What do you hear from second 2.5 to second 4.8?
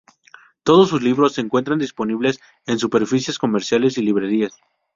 en superficies comerciales y librerías.